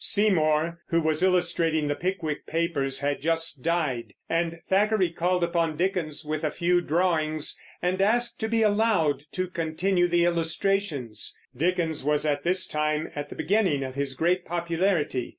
[0.03, 6.25] Seymour, who was illustrating the Pickwick Papers, had just died, and Thackeray called upon Dickens
[6.25, 11.37] with a few drawings and asked to be allowed to continue the illustrations.
[11.55, 15.29] Dickens was at this time at the beginning of his great popularity.